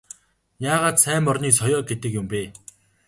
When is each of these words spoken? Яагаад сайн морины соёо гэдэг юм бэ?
Яагаад 0.71 0.97
сайн 1.03 1.21
морины 1.25 1.51
соёо 1.59 1.81
гэдэг 1.89 2.11
юм 2.19 2.25
бэ? 2.31 2.41